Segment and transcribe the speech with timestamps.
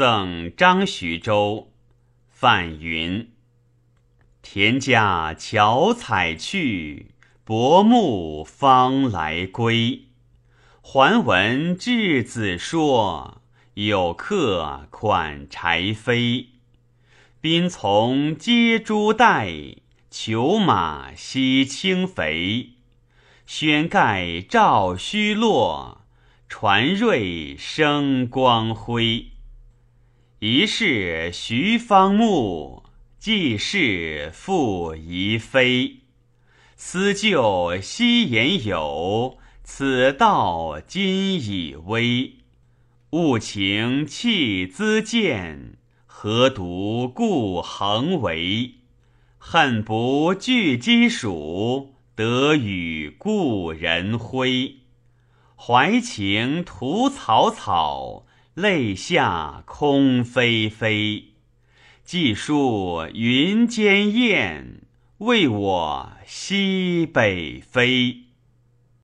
[0.00, 1.74] 赠张徐州。
[2.30, 3.28] 范云：
[4.40, 7.10] 田家巧采去，
[7.44, 10.04] 薄暮方来归。
[10.80, 13.42] 还闻稚子说，
[13.74, 16.46] 有客款柴扉。
[17.42, 19.52] 宾从接珠带，
[20.10, 22.70] 裘马惜轻肥。
[23.44, 26.06] 轩盖照虚落，
[26.48, 29.29] 船锐生光辉。
[30.42, 32.84] 一是徐方木，
[33.18, 35.98] 既是复疑非。
[36.76, 42.36] 思旧昔言有，此道今已微。
[43.10, 48.76] 物情弃资见，何独故恒为？
[49.36, 54.76] 恨不具鸡黍，得与故人挥。
[55.54, 58.24] 怀情徒草草。
[58.60, 61.24] 泪下空霏霏，
[62.04, 64.82] 寄书云间雁，
[65.16, 68.29] 为我西北飞。